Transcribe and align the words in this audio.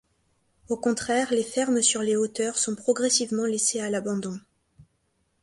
Au 0.67 0.77
contraire, 0.77 1.29
les 1.31 1.43
fermes 1.43 1.83
sur 1.83 2.01
les 2.01 2.15
hauteurs 2.15 2.57
sont 2.57 2.73
progressivement 2.73 3.45
laissées 3.45 3.81
à 3.81 3.91
l'abandon. 3.91 4.39